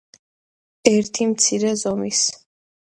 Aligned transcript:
ერთი 0.93 1.29
მცირე 1.35 1.77
ზომის. 1.85 2.27